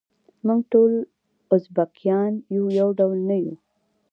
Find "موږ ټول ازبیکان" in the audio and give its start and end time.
0.45-2.31